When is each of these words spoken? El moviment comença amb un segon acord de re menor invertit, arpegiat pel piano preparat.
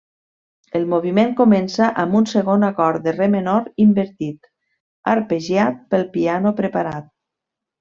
El 0.77 0.85
moviment 0.93 1.33
comença 1.41 1.89
amb 2.03 2.17
un 2.19 2.25
segon 2.31 2.65
acord 2.69 3.05
de 3.09 3.13
re 3.19 3.29
menor 3.35 3.69
invertit, 3.85 4.51
arpegiat 5.15 5.79
pel 5.95 6.09
piano 6.19 6.57
preparat. 6.65 7.11